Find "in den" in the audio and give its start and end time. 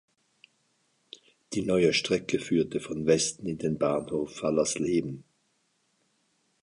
3.45-3.77